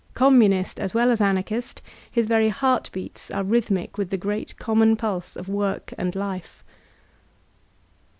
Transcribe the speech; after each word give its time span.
Communist 0.15 0.79
as 0.79 0.95
well 0.95 1.11
as 1.11 1.21
Anarchist* 1.21 1.79
his 2.09 2.25
very 2.25 2.49
heart 2.49 2.89
beats 2.91 3.29
are 3.29 3.43
rhythmic 3.43 3.99
with 3.99 4.09
the 4.09 4.17
great 4.17 4.57
common 4.57 4.95
pulse 4.95 5.35
of 5.35 5.47
work 5.47 5.93
and 5.95 6.15
life. 6.15 6.63